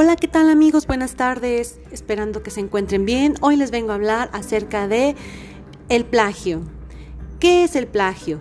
Hola, 0.00 0.14
¿qué 0.14 0.28
tal 0.28 0.48
amigos? 0.48 0.86
Buenas 0.86 1.16
tardes. 1.16 1.80
Esperando 1.90 2.44
que 2.44 2.52
se 2.52 2.60
encuentren 2.60 3.04
bien. 3.04 3.34
Hoy 3.40 3.56
les 3.56 3.72
vengo 3.72 3.90
a 3.90 3.96
hablar 3.96 4.30
acerca 4.32 4.86
de 4.86 5.16
el 5.88 6.04
plagio. 6.04 6.60
¿Qué 7.40 7.64
es 7.64 7.74
el 7.74 7.88
plagio? 7.88 8.38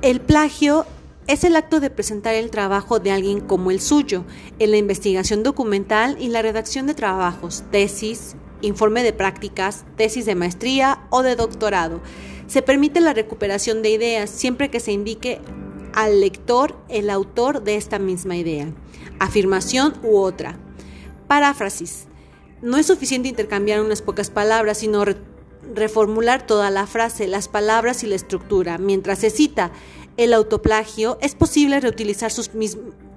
El 0.00 0.20
plagio 0.20 0.86
es 1.26 1.42
el 1.42 1.56
acto 1.56 1.80
de 1.80 1.90
presentar 1.90 2.36
el 2.36 2.52
trabajo 2.52 3.00
de 3.00 3.10
alguien 3.10 3.40
como 3.40 3.72
el 3.72 3.80
suyo 3.80 4.24
en 4.60 4.70
la 4.70 4.76
investigación 4.76 5.42
documental 5.42 6.16
y 6.20 6.28
la 6.28 6.40
redacción 6.40 6.86
de 6.86 6.94
trabajos, 6.94 7.64
tesis, 7.72 8.36
informe 8.60 9.02
de 9.02 9.12
prácticas, 9.12 9.84
tesis 9.96 10.24
de 10.24 10.36
maestría 10.36 11.00
o 11.10 11.24
de 11.24 11.34
doctorado. 11.34 12.00
Se 12.46 12.62
permite 12.62 13.00
la 13.00 13.12
recuperación 13.12 13.82
de 13.82 13.90
ideas 13.90 14.30
siempre 14.30 14.70
que 14.70 14.78
se 14.78 14.92
indique 14.92 15.40
al 15.94 16.20
lector 16.20 16.76
el 16.88 17.10
autor 17.10 17.62
de 17.62 17.76
esta 17.76 17.98
misma 17.98 18.36
idea, 18.36 18.72
afirmación 19.18 19.94
u 20.02 20.18
otra. 20.18 20.58
Paráfrasis. 21.26 22.06
No 22.62 22.76
es 22.76 22.86
suficiente 22.86 23.28
intercambiar 23.28 23.80
unas 23.80 24.02
pocas 24.02 24.30
palabras, 24.30 24.78
sino 24.78 25.04
reformular 25.74 26.46
toda 26.46 26.70
la 26.70 26.86
frase, 26.86 27.26
las 27.26 27.48
palabras 27.48 28.02
y 28.02 28.06
la 28.06 28.16
estructura. 28.16 28.78
Mientras 28.78 29.20
se 29.20 29.30
cita 29.30 29.70
el 30.16 30.34
autoplagio, 30.34 31.18
es 31.20 31.34
posible 31.34 31.80
reutilizar 31.80 32.30
sus, 32.30 32.50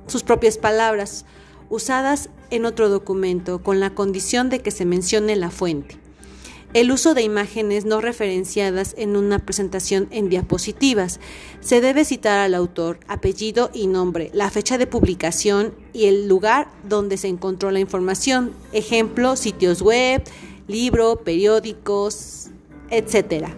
sus 0.08 0.24
propias 0.24 0.58
palabras 0.58 1.26
usadas 1.70 2.30
en 2.52 2.66
otro 2.66 2.90
documento, 2.90 3.64
con 3.64 3.80
la 3.80 3.96
condición 3.96 4.50
de 4.50 4.60
que 4.60 4.72
se 4.72 4.86
mencione 4.86 5.36
la 5.36 5.50
fuente. 5.50 6.03
El 6.74 6.92
uso 6.92 7.14
de 7.14 7.22
imágenes 7.22 7.86
no 7.86 8.02
referenciadas 8.02 8.96
en 8.98 9.16
una 9.16 9.38
presentación 9.38 10.08
en 10.10 10.28
diapositivas. 10.28 11.20
Se 11.60 11.82
debe 11.82 12.04
citar 12.04 12.40
al 12.40 12.56
autor, 12.56 13.00
apellido 13.08 13.70
y 13.76 13.86
nombre, 13.86 14.32
la 14.34 14.50
fecha 14.50 14.80
de 14.80 14.88
publicación 14.88 15.76
y 15.94 16.06
el 16.06 16.28
lugar 16.28 16.68
donde 16.90 17.18
se 17.18 17.28
encontró 17.28 17.70
la 17.70 17.80
información. 17.80 18.54
Ejemplo, 18.72 19.36
sitios 19.36 19.84
web, 19.84 20.24
libro, 20.68 21.18
periódicos, 21.18 22.48
etc. 22.90 23.50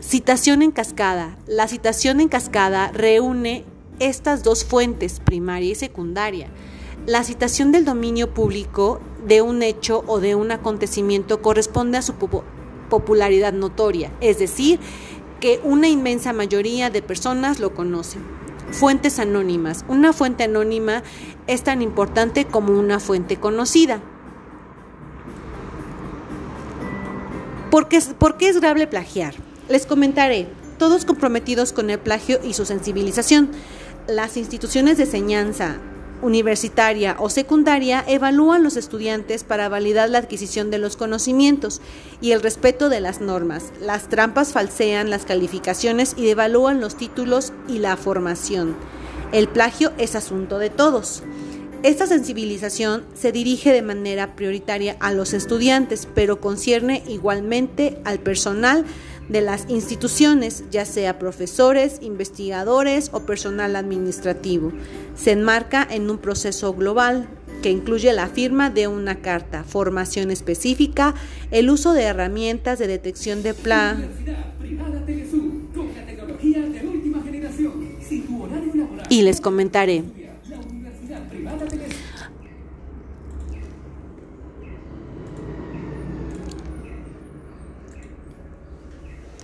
Citación 0.00 0.62
en 0.62 0.72
cascada. 0.72 1.38
La 1.46 1.68
citación 1.68 2.20
en 2.20 2.28
cascada 2.28 2.90
reúne 2.90 3.64
estas 4.00 4.42
dos 4.42 4.64
fuentes, 4.64 5.20
primaria 5.20 5.70
y 5.70 5.74
secundaria. 5.76 6.48
La 7.06 7.24
citación 7.24 7.72
del 7.72 7.86
dominio 7.86 8.34
público 8.34 9.00
de 9.26 9.40
un 9.40 9.62
hecho 9.62 10.04
o 10.06 10.20
de 10.20 10.34
un 10.34 10.50
acontecimiento 10.50 11.40
corresponde 11.40 11.96
a 11.96 12.02
su 12.02 12.14
popularidad 12.90 13.54
notoria, 13.54 14.12
es 14.20 14.38
decir, 14.38 14.78
que 15.40 15.60
una 15.64 15.88
inmensa 15.88 16.34
mayoría 16.34 16.90
de 16.90 17.00
personas 17.00 17.58
lo 17.58 17.74
conocen. 17.74 18.22
Fuentes 18.70 19.18
anónimas. 19.18 19.84
Una 19.88 20.12
fuente 20.12 20.44
anónima 20.44 21.02
es 21.46 21.64
tan 21.64 21.80
importante 21.80 22.44
como 22.44 22.78
una 22.78 23.00
fuente 23.00 23.38
conocida. 23.38 24.00
¿Por 27.70 27.88
qué, 27.88 28.00
¿Por 28.18 28.36
qué 28.36 28.48
es 28.48 28.60
grave 28.60 28.86
plagiar? 28.86 29.34
Les 29.68 29.86
comentaré, 29.86 30.48
todos 30.78 31.04
comprometidos 31.04 31.72
con 31.72 31.88
el 31.88 31.98
plagio 31.98 32.40
y 32.44 32.52
su 32.52 32.66
sensibilización. 32.66 33.50
Las 34.06 34.36
instituciones 34.36 34.98
de 34.98 35.04
enseñanza, 35.04 35.78
universitaria 36.22 37.16
o 37.18 37.30
secundaria 37.30 38.04
evalúan 38.06 38.62
los 38.62 38.76
estudiantes 38.76 39.44
para 39.44 39.68
validar 39.68 40.10
la 40.10 40.18
adquisición 40.18 40.70
de 40.70 40.78
los 40.78 40.96
conocimientos 40.96 41.80
y 42.20 42.32
el 42.32 42.42
respeto 42.42 42.88
de 42.88 43.00
las 43.00 43.20
normas. 43.20 43.72
Las 43.80 44.08
trampas 44.08 44.52
falsean 44.52 45.10
las 45.10 45.24
calificaciones 45.24 46.14
y 46.16 46.24
devalúan 46.24 46.80
los 46.80 46.96
títulos 46.96 47.52
y 47.68 47.78
la 47.78 47.96
formación. 47.96 48.76
El 49.32 49.48
plagio 49.48 49.92
es 49.98 50.14
asunto 50.14 50.58
de 50.58 50.70
todos. 50.70 51.22
Esta 51.82 52.06
sensibilización 52.06 53.04
se 53.14 53.32
dirige 53.32 53.72
de 53.72 53.80
manera 53.80 54.36
prioritaria 54.36 54.96
a 55.00 55.12
los 55.12 55.32
estudiantes, 55.32 56.06
pero 56.14 56.40
concierne 56.40 57.02
igualmente 57.08 57.98
al 58.04 58.18
personal 58.18 58.84
de 59.28 59.40
las 59.40 59.66
instituciones, 59.68 60.64
ya 60.70 60.84
sea 60.84 61.18
profesores, 61.18 61.98
investigadores 62.00 63.10
o 63.12 63.20
personal 63.20 63.76
administrativo. 63.76 64.72
Se 65.16 65.32
enmarca 65.32 65.86
en 65.88 66.10
un 66.10 66.18
proceso 66.18 66.74
global 66.74 67.28
que 67.62 67.70
incluye 67.70 68.12
la 68.12 68.28
firma 68.28 68.70
de 68.70 68.88
una 68.88 69.16
carta, 69.16 69.64
formación 69.64 70.30
específica, 70.30 71.14
el 71.50 71.70
uso 71.70 71.92
de 71.92 72.04
herramientas 72.04 72.78
de 72.78 72.86
detección 72.86 73.42
de 73.42 73.54
plan. 73.54 74.08
Y 79.08 79.22
les 79.22 79.40
comentaré. 79.40 80.04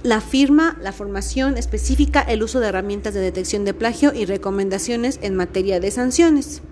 La 0.07 0.21
firma, 0.21 0.79
la 0.81 0.93
formación 0.93 1.59
específica, 1.59 2.21
el 2.21 2.45
uso 2.45 2.61
de 2.61 2.69
herramientas 2.69 3.13
de 3.13 3.19
detección 3.19 3.65
de 3.65 3.75
plagio 3.75 4.15
y 4.15 4.25
recomendaciones 4.25 5.19
en 5.21 5.35
materia 5.35 5.81
de 5.81 5.91
sanciones. 5.91 6.63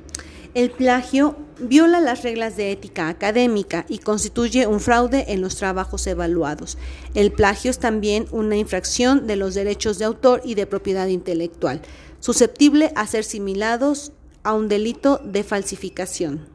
El 0.55 0.71
plagio 0.71 1.37
viola 1.59 2.01
las 2.01 2.23
reglas 2.23 2.57
de 2.57 2.71
ética 2.71 3.09
académica 3.09 3.87
y 3.89 3.99
constituye 3.99 4.69
un 4.69 4.79
fraude 4.79 5.25
en 5.33 5.41
los 5.41 5.57
trabajos 5.57 6.07
evaluados. 6.07 6.79
El 7.15 7.33
plagio 7.33 7.73
es 7.73 7.81
también 7.81 8.29
una 8.31 8.57
infracción 8.57 9.27
de 9.27 9.35
los 9.35 9.55
derechos 9.55 9.99
de 9.99 10.05
autor 10.05 10.41
y 10.45 10.55
de 10.55 10.69
propiedad 10.69 11.09
intelectual, 11.09 11.83
susceptible 12.21 12.93
a 12.95 13.05
ser 13.09 13.25
similados 13.25 14.13
a 14.45 14.53
un 14.53 14.69
delito 14.69 15.21
de 15.25 15.43
falsificación. 15.43 16.54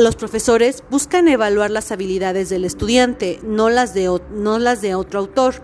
Los 0.00 0.16
profesores 0.16 0.82
buscan 0.88 1.28
evaluar 1.28 1.70
las 1.70 1.92
habilidades 1.92 2.48
del 2.48 2.64
estudiante, 2.64 3.38
no 3.42 3.68
las 3.68 3.92
de, 3.92 4.18
no 4.32 4.58
las 4.58 4.80
de 4.80 4.94
otro 4.94 5.18
autor. 5.18 5.56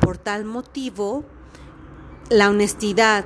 Por 0.00 0.18
tal 0.18 0.44
motivo, 0.44 1.24
la 2.28 2.50
honestidad, 2.50 3.24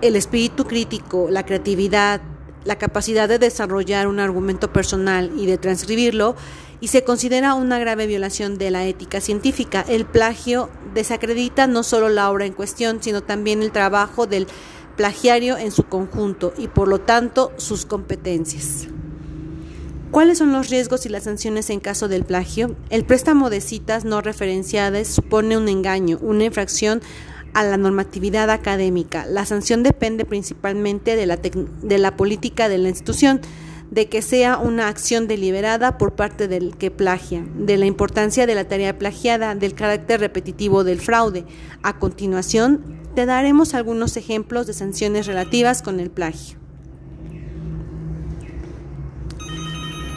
el 0.00 0.16
espíritu 0.16 0.64
crítico, 0.64 1.28
la 1.30 1.46
creatividad, 1.46 2.20
la 2.64 2.76
capacidad 2.76 3.28
de 3.28 3.38
desarrollar 3.38 4.06
un 4.06 4.20
argumento 4.20 4.72
personal 4.72 5.32
y 5.36 5.46
de 5.46 5.58
transcribirlo, 5.58 6.36
y 6.80 6.88
se 6.88 7.04
considera 7.04 7.54
una 7.54 7.78
grave 7.78 8.06
violación 8.06 8.56
de 8.56 8.70
la 8.70 8.86
ética 8.86 9.20
científica. 9.20 9.84
El 9.86 10.06
plagio 10.06 10.70
desacredita 10.94 11.66
no 11.66 11.82
solo 11.82 12.08
la 12.08 12.30
obra 12.30 12.46
en 12.46 12.54
cuestión, 12.54 13.02
sino 13.02 13.22
también 13.22 13.62
el 13.62 13.70
trabajo 13.70 14.26
del 14.26 14.46
plagiario 14.96 15.56
en 15.58 15.72
su 15.72 15.84
conjunto 15.84 16.52
y 16.56 16.68
por 16.68 16.88
lo 16.88 17.00
tanto 17.00 17.52
sus 17.56 17.86
competencias. 17.86 18.88
¿Cuáles 20.10 20.38
son 20.38 20.52
los 20.52 20.70
riesgos 20.70 21.06
y 21.06 21.08
las 21.08 21.24
sanciones 21.24 21.70
en 21.70 21.78
caso 21.78 22.08
del 22.08 22.24
plagio? 22.24 22.74
El 22.88 23.04
préstamo 23.04 23.48
de 23.48 23.60
citas 23.60 24.04
no 24.04 24.20
referenciadas 24.22 25.06
supone 25.06 25.56
un 25.56 25.68
engaño, 25.68 26.18
una 26.20 26.44
infracción 26.44 27.00
a 27.54 27.64
la 27.64 27.76
normatividad 27.76 28.50
académica. 28.50 29.26
La 29.26 29.44
sanción 29.44 29.82
depende 29.82 30.24
principalmente 30.24 31.16
de 31.16 31.26
la, 31.26 31.36
de 31.36 31.98
la 31.98 32.16
política 32.16 32.68
de 32.68 32.78
la 32.78 32.88
institución, 32.88 33.40
de 33.90 34.08
que 34.08 34.22
sea 34.22 34.56
una 34.58 34.88
acción 34.88 35.26
deliberada 35.26 35.98
por 35.98 36.12
parte 36.12 36.46
del 36.46 36.76
que 36.76 36.90
plagia, 36.90 37.44
de 37.56 37.76
la 37.76 37.86
importancia 37.86 38.46
de 38.46 38.54
la 38.54 38.68
tarea 38.68 38.98
plagiada, 38.98 39.54
del 39.54 39.74
carácter 39.74 40.20
repetitivo 40.20 40.84
del 40.84 41.00
fraude. 41.00 41.44
A 41.82 41.98
continuación, 41.98 43.00
te 43.14 43.26
daremos 43.26 43.74
algunos 43.74 44.16
ejemplos 44.16 44.66
de 44.68 44.74
sanciones 44.74 45.26
relativas 45.26 45.82
con 45.82 45.98
el 45.98 46.10
plagio. 46.10 46.58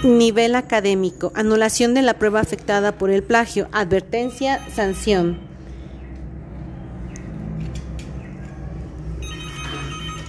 Nivel 0.03 0.55
académico. 0.55 1.31
Anulación 1.33 1.93
de 1.93 2.01
la 2.01 2.19
prueba 2.19 2.41
afectada 2.41 2.97
por 2.97 3.09
el 3.09 3.23
plagio. 3.23 3.69
Advertencia, 3.71 4.59
sanción. 4.75 5.52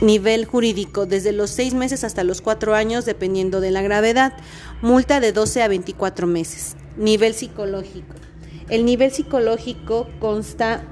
Nivel 0.04 0.44
jurídico, 0.44 1.06
desde 1.06 1.32
los 1.32 1.50
seis 1.50 1.72
meses 1.72 2.04
hasta 2.04 2.24
los 2.24 2.42
cuatro 2.42 2.74
años, 2.74 3.06
dependiendo 3.06 3.60
de 3.60 3.70
la 3.70 3.80
gravedad. 3.80 4.34
Multa 4.82 5.18
de 5.18 5.32
12 5.32 5.62
a 5.62 5.68
24 5.68 6.26
meses. 6.26 6.76
Nivel 6.98 7.32
psicológico. 7.32 8.14
El 8.68 8.84
nivel 8.84 9.12
psicológico 9.12 10.06
consta 10.20 10.84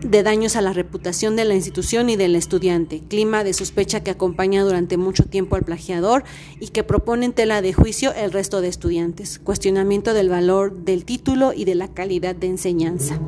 de 0.00 0.22
daños 0.22 0.54
a 0.54 0.60
la 0.60 0.72
reputación 0.72 1.34
de 1.34 1.44
la 1.44 1.54
institución 1.54 2.08
y 2.08 2.16
del 2.16 2.36
estudiante, 2.36 3.02
clima 3.08 3.42
de 3.42 3.52
sospecha 3.52 4.04
que 4.04 4.10
acompaña 4.10 4.62
durante 4.62 4.96
mucho 4.96 5.24
tiempo 5.24 5.56
al 5.56 5.64
plagiador 5.64 6.22
y 6.60 6.68
que 6.68 6.84
propone 6.84 7.26
en 7.26 7.32
tela 7.32 7.62
de 7.62 7.72
juicio 7.72 8.12
el 8.14 8.32
resto 8.32 8.60
de 8.60 8.68
estudiantes, 8.68 9.40
cuestionamiento 9.40 10.14
del 10.14 10.28
valor 10.28 10.72
del 10.84 11.04
título 11.04 11.52
y 11.52 11.64
de 11.64 11.74
la 11.74 11.88
calidad 11.88 12.36
de 12.36 12.46
enseñanza. 12.46 13.18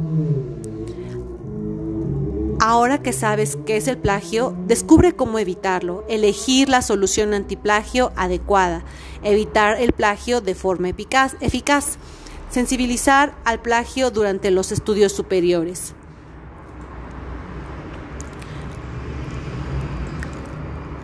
Ahora 2.61 3.01
que 3.01 3.13
sabes 3.13 3.57
qué 3.67 3.77
es 3.77 3.87
el 3.87 3.99
plagio, 3.99 4.53
descubre 4.67 5.15
cómo 5.15 5.39
evitarlo, 5.39 6.05
elegir 6.09 6.69
la 6.69 6.83
solución 6.83 7.33
antiplagio 7.33 8.11
adecuada, 8.17 8.85
evitar 9.23 9.81
el 9.81 9.93
plagio 9.93 10.41
de 10.41 10.57
forma 10.57 10.89
eficaz, 10.89 11.99
sensibilizar 12.51 13.33
al 13.45 13.63
plagio 13.63 14.11
durante 14.11 14.51
los 14.51 14.73
estudios 14.73 15.13
superiores. 15.13 15.95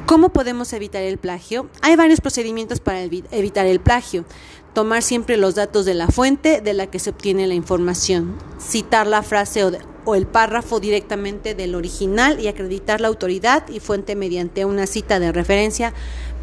¿Cómo 0.06 0.30
podemos 0.30 0.72
evitar 0.72 1.02
el 1.02 1.18
plagio? 1.18 1.70
Hay 1.82 1.94
varios 1.94 2.20
procedimientos 2.20 2.80
para 2.80 3.02
evitar 3.02 3.66
el 3.66 3.80
plagio. 3.80 4.24
Tomar 4.72 5.02
siempre 5.02 5.36
los 5.36 5.54
datos 5.54 5.86
de 5.86 5.94
la 5.94 6.08
fuente 6.08 6.60
de 6.60 6.74
la 6.74 6.88
que 6.88 6.98
se 6.98 7.10
obtiene 7.10 7.46
la 7.46 7.54
información, 7.54 8.36
citar 8.58 9.06
la 9.06 9.22
frase 9.22 9.64
o, 9.64 9.70
el 10.14 10.26
párrafo 10.26 10.80
directamente 10.80 11.54
del 11.54 11.74
original 11.74 12.38
y 12.40 12.48
acreditar 12.48 13.00
la 13.00 13.08
autoridad 13.08 13.66
y 13.68 13.80
fuente 13.80 14.16
mediante 14.16 14.64
una 14.66 14.86
cita 14.86 15.18
de 15.18 15.32
referencia 15.32 15.94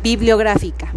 bibliográfica. 0.01 0.91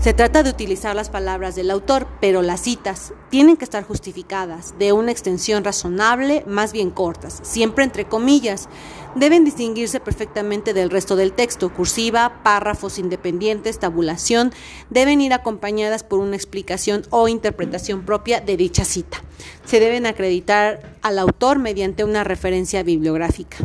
Se 0.00 0.14
trata 0.14 0.42
de 0.42 0.48
utilizar 0.48 0.96
las 0.96 1.10
palabras 1.10 1.54
del 1.54 1.70
autor, 1.70 2.06
pero 2.22 2.40
las 2.40 2.62
citas 2.62 3.12
tienen 3.28 3.58
que 3.58 3.64
estar 3.64 3.84
justificadas, 3.84 4.74
de 4.78 4.94
una 4.94 5.12
extensión 5.12 5.62
razonable, 5.62 6.42
más 6.46 6.72
bien 6.72 6.88
cortas, 6.90 7.38
siempre 7.42 7.84
entre 7.84 8.06
comillas. 8.06 8.70
Deben 9.14 9.44
distinguirse 9.44 10.00
perfectamente 10.00 10.72
del 10.72 10.88
resto 10.88 11.16
del 11.16 11.34
texto, 11.34 11.68
cursiva, 11.74 12.40
párrafos 12.42 12.98
independientes, 12.98 13.78
tabulación, 13.78 14.54
deben 14.88 15.20
ir 15.20 15.34
acompañadas 15.34 16.02
por 16.02 16.20
una 16.20 16.36
explicación 16.36 17.02
o 17.10 17.28
interpretación 17.28 18.06
propia 18.06 18.40
de 18.40 18.56
dicha 18.56 18.86
cita. 18.86 19.22
Se 19.66 19.80
deben 19.80 20.06
acreditar 20.06 20.96
al 21.02 21.18
autor 21.18 21.58
mediante 21.58 22.04
una 22.04 22.24
referencia 22.24 22.82
bibliográfica 22.82 23.58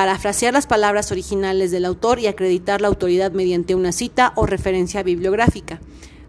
parafrasear 0.00 0.54
las 0.54 0.66
palabras 0.66 1.12
originales 1.12 1.70
del 1.70 1.84
autor 1.84 2.20
y 2.20 2.26
acreditar 2.26 2.80
la 2.80 2.88
autoridad 2.88 3.32
mediante 3.32 3.74
una 3.74 3.92
cita 3.92 4.32
o 4.34 4.46
referencia 4.46 5.02
bibliográfica. 5.02 5.78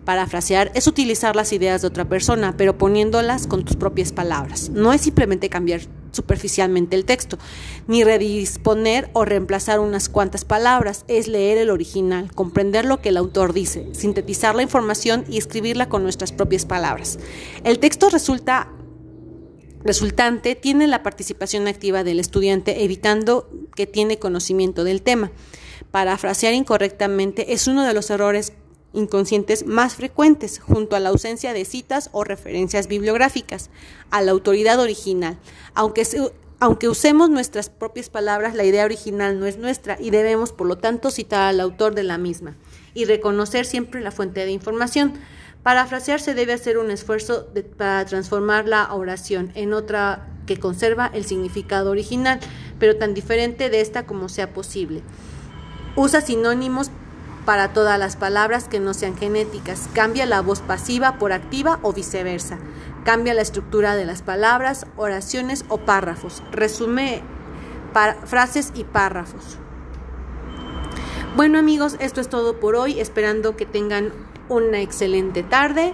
Parafrasear 0.04 0.74
es 0.76 0.88
utilizar 0.88 1.38
las 1.38 1.54
ideas 1.54 1.82
de 1.82 1.88
otra 1.88 2.04
persona, 2.04 2.54
pero 2.58 2.78
poniéndolas 2.78 3.48
con 3.48 3.64
tus 3.64 3.78
propias 3.78 4.12
palabras. 4.12 4.72
No 4.72 4.92
es 4.92 5.00
simplemente 5.00 5.48
cambiar 5.48 5.80
superficialmente 6.12 6.98
el 6.98 7.06
texto, 7.06 7.38
ni 7.88 8.04
redisponer 8.04 9.10
o 9.14 9.24
reemplazar 9.24 9.80
unas 9.80 10.10
cuantas 10.10 10.44
palabras, 10.44 11.06
es 11.08 11.30
leer 11.30 11.58
el 11.58 11.70
original, 11.70 12.30
comprender 12.36 12.84
lo 12.84 13.00
que 13.00 13.08
el 13.08 13.16
autor 13.16 13.54
dice, 13.54 13.88
sintetizar 13.94 14.54
la 14.54 14.64
información 14.64 15.24
y 15.30 15.38
escribirla 15.38 15.88
con 15.88 16.04
nuestras 16.04 16.34
propias 16.34 16.66
palabras. 16.66 17.20
El 17.64 17.80
texto 17.80 18.10
resulta 18.10 18.68
resultante 19.84 20.56
tiene 20.56 20.88
la 20.88 21.04
participación 21.04 21.68
activa 21.68 22.04
del 22.04 22.20
estudiante, 22.20 22.84
evitando 22.84 23.50
que 23.76 23.88
tiene 23.88 24.20
conocimiento 24.20 24.84
del 24.84 25.02
tema. 25.02 25.32
Parafrasear 25.92 26.54
incorrectamente 26.54 27.54
es 27.54 27.68
uno 27.68 27.84
de 27.86 27.94
los 27.94 28.10
errores 28.10 28.54
inconscientes 28.94 29.66
más 29.66 29.96
frecuentes, 29.96 30.60
junto 30.60 30.96
a 30.96 31.00
la 31.00 31.10
ausencia 31.10 31.54
de 31.54 31.66
citas 31.66 32.10
o 32.12 32.24
referencias 32.24 32.88
bibliográficas, 32.88 33.70
a 34.10 34.22
la 34.22 34.32
autoridad 34.32 34.80
original. 34.80 35.38
Aunque, 35.74 36.06
aunque 36.60 36.90
usemos 36.90 37.30
nuestras 37.30 37.70
propias 37.70 38.10
palabras, 38.10 38.56
la 38.56 38.64
idea 38.64 38.86
original 38.86 39.40
no 39.40 39.46
es 39.46 39.58
nuestra 39.58 39.98
y 40.00 40.10
debemos, 40.10 40.52
por 40.52 40.68
lo 40.68 40.78
tanto, 40.78 41.10
citar 41.10 41.42
al 41.44 41.60
autor 41.60 41.96
de 41.96 42.04
la 42.04 42.18
misma 42.18 42.56
y 42.94 43.06
reconocer 43.06 43.66
siempre 43.66 44.02
la 44.02 44.12
fuente 44.12 44.46
de 44.46 44.52
información. 44.52 45.14
Parafrasear 45.64 46.20
se 46.20 46.34
debe 46.34 46.54
hacer 46.54 46.78
un 46.78 46.92
esfuerzo 46.92 47.48
para 47.78 48.04
transformar 48.06 48.68
la 48.68 48.94
oración 48.94 49.52
en 49.56 49.74
otra 49.74 50.28
que 50.48 50.60
conserva 50.60 51.12
el 51.14 51.24
significado 51.24 51.92
original, 51.92 52.40
pero 52.82 52.98
tan 52.98 53.14
diferente 53.14 53.70
de 53.70 53.80
esta 53.80 54.08
como 54.08 54.28
sea 54.28 54.54
posible. 54.54 55.04
Usa 55.96 56.20
sinónimos 56.20 56.90
para 57.46 57.74
todas 57.74 58.00
las 58.00 58.16
palabras 58.16 58.68
que 58.68 58.80
no 58.80 58.96
sean 58.96 59.16
genéticas. 59.16 59.88
Cambia 59.94 60.26
la 60.26 60.42
voz 60.42 60.62
pasiva 60.62 61.20
por 61.20 61.32
activa 61.32 61.78
o 61.84 61.94
viceversa. 61.94 62.58
Cambia 63.06 63.36
la 63.36 63.44
estructura 63.44 63.96
de 63.96 64.06
las 64.06 64.24
palabras, 64.24 64.88
oraciones 64.98 65.64
o 65.70 65.78
párrafos. 65.78 66.42
Resume 66.52 67.22
frases 68.26 68.72
y 68.74 68.84
párrafos. 68.84 69.60
Bueno 71.36 71.60
amigos, 71.60 71.98
esto 72.00 72.20
es 72.20 72.30
todo 72.30 72.60
por 72.60 72.76
hoy, 72.76 73.00
esperando 73.00 73.56
que 73.56 73.68
tengan 73.68 74.12
una 74.50 74.82
excelente 74.82 75.44
tarde. 75.44 75.94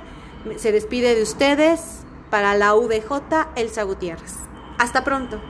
Se 0.56 0.72
despide 0.72 1.16
de 1.16 1.24
ustedes 1.24 1.81
para 2.30 2.56
la 2.56 2.74
VJ 2.75 3.50
Elsa 3.57 3.83
Gutiérrez. 3.83 4.36
Hasta 4.78 5.04
pronto. 5.04 5.42